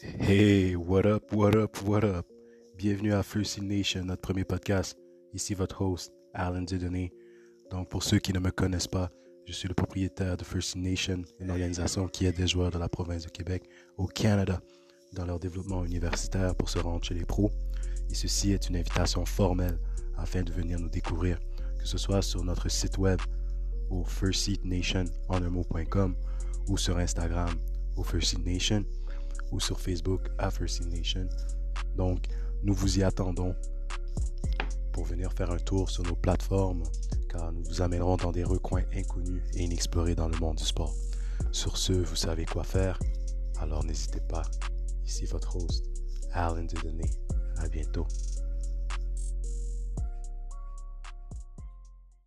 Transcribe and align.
Hey, 0.00 0.76
what 0.76 1.06
up, 1.06 1.32
what 1.32 1.56
up, 1.56 1.82
what 1.82 2.04
up? 2.04 2.24
Bienvenue 2.76 3.14
à 3.14 3.24
First 3.24 3.60
Nation, 3.60 4.04
notre 4.04 4.20
premier 4.20 4.44
podcast. 4.44 4.96
Ici 5.34 5.54
votre 5.54 5.82
host, 5.82 6.12
Alan 6.34 6.62
Dieudonné. 6.62 7.12
Donc, 7.72 7.88
pour 7.88 8.04
ceux 8.04 8.20
qui 8.20 8.32
ne 8.32 8.38
me 8.38 8.52
connaissent 8.52 8.86
pas, 8.86 9.10
je 9.44 9.52
suis 9.52 9.66
le 9.66 9.74
propriétaire 9.74 10.36
de 10.36 10.44
First 10.44 10.76
Nation, 10.76 11.24
une 11.40 11.50
organisation 11.50 12.06
qui 12.06 12.26
aide 12.26 12.38
les 12.38 12.46
joueurs 12.46 12.70
de 12.70 12.78
la 12.78 12.88
province 12.88 13.24
de 13.24 13.30
Québec 13.30 13.64
au 13.96 14.06
Canada 14.06 14.60
dans 15.14 15.26
leur 15.26 15.40
développement 15.40 15.84
universitaire 15.84 16.54
pour 16.54 16.68
se 16.68 16.78
rendre 16.78 17.04
chez 17.04 17.14
les 17.14 17.24
pros. 17.24 17.50
Et 18.08 18.14
ceci 18.14 18.52
est 18.52 18.68
une 18.68 18.76
invitation 18.76 19.26
formelle 19.26 19.80
afin 20.16 20.44
de 20.44 20.52
venir 20.52 20.78
nous 20.78 20.90
découvrir, 20.90 21.40
que 21.76 21.88
ce 21.88 21.98
soit 21.98 22.22
sur 22.22 22.44
notre 22.44 22.68
site 22.68 22.98
web 22.98 23.18
au 23.90 24.04
firstseatnation.com 24.04 26.14
ou 26.68 26.78
sur 26.78 26.98
Instagram 26.98 27.50
au 27.96 28.04
First 28.04 28.28
Seat 28.28 28.46
Nation 28.46 28.84
ou 29.52 29.60
sur 29.60 29.80
Facebook 29.80 30.28
à 30.38 30.50
Nation. 30.90 31.28
Donc, 31.96 32.26
nous 32.62 32.74
vous 32.74 32.98
y 32.98 33.02
attendons 33.02 33.54
pour 34.92 35.04
venir 35.04 35.32
faire 35.32 35.50
un 35.50 35.58
tour 35.58 35.90
sur 35.90 36.02
nos 36.04 36.16
plateformes 36.16 36.82
car 37.28 37.52
nous 37.52 37.62
vous 37.64 37.82
amènerons 37.82 38.16
dans 38.16 38.32
des 38.32 38.44
recoins 38.44 38.84
inconnus 38.94 39.42
et 39.54 39.64
inexplorés 39.64 40.14
dans 40.14 40.28
le 40.28 40.36
monde 40.38 40.56
du 40.56 40.64
sport. 40.64 40.94
Sur 41.52 41.76
ce, 41.76 41.92
vous 41.92 42.16
savez 42.16 42.44
quoi 42.46 42.64
faire, 42.64 42.98
alors 43.60 43.84
n'hésitez 43.84 44.20
pas. 44.20 44.42
Ici 45.06 45.26
votre 45.26 45.56
host, 45.56 45.84
Alan 46.32 46.64
Dieudonné. 46.64 47.10
À 47.56 47.68
bientôt. 47.68 48.06